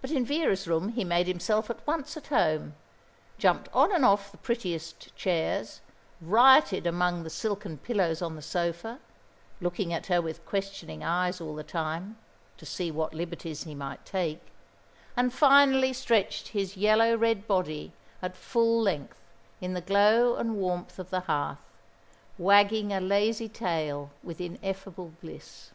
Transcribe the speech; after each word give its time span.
But 0.00 0.12
in 0.12 0.24
Vera's 0.24 0.68
room 0.68 0.90
he 0.90 1.02
made 1.02 1.26
himself 1.26 1.68
at 1.68 1.84
once 1.84 2.16
at 2.16 2.28
home, 2.28 2.76
jumped 3.38 3.68
on 3.72 3.92
and 3.92 4.04
off 4.04 4.30
the 4.30 4.38
prettiest 4.38 5.12
chairs, 5.16 5.80
rioted 6.20 6.86
among 6.86 7.24
the 7.24 7.28
silken 7.28 7.76
pillows 7.78 8.22
on 8.22 8.36
the 8.36 8.40
sofa, 8.40 9.00
looking 9.60 9.92
at 9.92 10.06
her 10.06 10.22
with 10.22 10.46
questioning 10.46 11.02
eyes 11.02 11.40
all 11.40 11.56
the 11.56 11.64
time, 11.64 12.16
to 12.56 12.64
see 12.64 12.92
what 12.92 13.12
liberties 13.12 13.64
he 13.64 13.74
might 13.74 14.06
take, 14.06 14.38
and 15.16 15.34
finally 15.34 15.92
stretched 15.92 16.46
his 16.54 16.76
yellow 16.76 17.16
red 17.16 17.48
body 17.48 17.92
at 18.22 18.36
full 18.36 18.80
length 18.82 19.18
in 19.60 19.72
the 19.74 19.80
glow 19.80 20.36
and 20.36 20.54
warmth 20.54 21.00
of 21.00 21.10
the 21.10 21.22
hearth, 21.26 21.64
wagging 22.38 22.92
a 22.92 23.00
lazy 23.00 23.48
tail 23.48 24.10
with 24.22 24.40
ineffable 24.40 25.14
bliss. 25.20 25.72